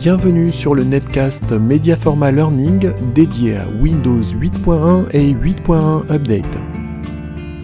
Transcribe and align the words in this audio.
Bienvenue 0.00 0.50
sur 0.50 0.74
le 0.74 0.82
netcast 0.82 1.52
Mediaforma 1.52 2.32
Learning 2.32 2.90
dédié 3.12 3.58
à 3.58 3.68
Windows 3.82 4.22
8.1 4.22 5.10
et 5.14 5.34
8.1 5.34 6.10
Update. 6.10 6.58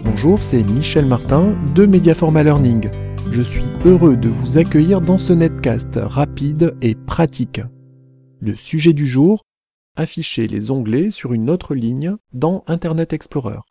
Bonjour, 0.03 0.43
c'est 0.43 0.61
Michel 0.61 1.07
Martin 1.07 1.55
de 1.73 1.87
Mediaforma 1.87 2.43
Learning. 2.43 2.91
Je 3.31 3.41
suis 3.41 3.63
heureux 3.85 4.15
de 4.15 4.29
vous 4.29 4.59
accueillir 4.59 5.01
dans 5.01 5.17
ce 5.17 5.33
netcast 5.33 5.95
rapide 5.95 6.77
et 6.83 6.93
pratique. 6.93 7.59
Le 8.39 8.55
sujet 8.55 8.93
du 8.93 9.07
jour 9.07 9.41
afficher 9.95 10.45
les 10.45 10.69
onglets 10.69 11.09
sur 11.09 11.33
une 11.33 11.49
autre 11.49 11.73
ligne 11.73 12.17
dans 12.33 12.63
Internet 12.67 13.13
Explorer. 13.13 13.61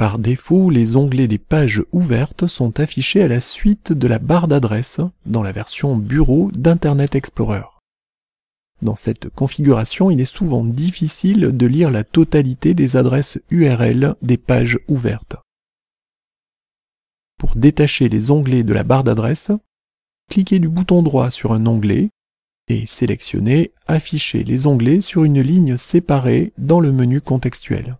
Par 0.00 0.18
défaut, 0.18 0.70
les 0.70 0.96
onglets 0.96 1.28
des 1.28 1.36
pages 1.36 1.82
ouvertes 1.92 2.46
sont 2.46 2.80
affichés 2.80 3.22
à 3.22 3.28
la 3.28 3.42
suite 3.42 3.92
de 3.92 4.08
la 4.08 4.18
barre 4.18 4.48
d'adresse 4.48 4.98
dans 5.26 5.42
la 5.42 5.52
version 5.52 5.94
bureau 5.94 6.50
d'Internet 6.54 7.14
Explorer. 7.14 7.66
Dans 8.80 8.96
cette 8.96 9.28
configuration, 9.28 10.10
il 10.10 10.18
est 10.22 10.24
souvent 10.24 10.64
difficile 10.64 11.54
de 11.54 11.66
lire 11.66 11.90
la 11.90 12.02
totalité 12.02 12.72
des 12.72 12.96
adresses 12.96 13.38
URL 13.50 14.14
des 14.22 14.38
pages 14.38 14.78
ouvertes. 14.88 15.36
Pour 17.36 17.54
détacher 17.54 18.08
les 18.08 18.30
onglets 18.30 18.64
de 18.64 18.72
la 18.72 18.84
barre 18.84 19.04
d'adresse, 19.04 19.52
cliquez 20.30 20.60
du 20.60 20.70
bouton 20.70 21.02
droit 21.02 21.30
sur 21.30 21.52
un 21.52 21.66
onglet 21.66 22.08
et 22.68 22.86
sélectionnez 22.86 23.72
Afficher 23.86 24.44
les 24.44 24.66
onglets 24.66 25.02
sur 25.02 25.24
une 25.24 25.42
ligne 25.42 25.76
séparée 25.76 26.54
dans 26.56 26.80
le 26.80 26.90
menu 26.90 27.20
contextuel. 27.20 27.98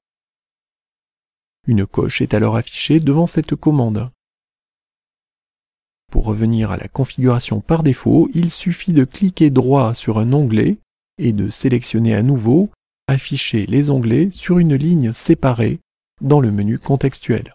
Une 1.67 1.87
coche 1.87 2.21
est 2.21 2.35
alors 2.35 2.57
affichée 2.57 3.01
devant 3.01 3.27
cette 3.27 3.55
commande. 3.55 4.11
Pour 6.11 6.25
revenir 6.25 6.71
à 6.71 6.77
la 6.77 6.89
configuration 6.89 7.61
par 7.61 7.83
défaut, 7.83 8.29
il 8.35 8.51
suffit 8.51 8.93
de 8.93 9.05
cliquer 9.05 9.51
droit 9.51 9.95
sur 9.95 10.19
un 10.19 10.33
onglet 10.33 10.79
et 11.19 11.33
de 11.33 11.51
sélectionner 11.51 12.15
à 12.15 12.23
nouveau 12.23 12.71
Afficher 13.11 13.67
les 13.67 13.91
onglets 13.91 14.31
sur 14.31 14.61
une 14.61 14.77
ligne 14.77 15.13
séparée 15.13 15.81
dans 16.21 16.41
le 16.41 16.53
menu 16.53 16.79
contextuel. 16.79 17.55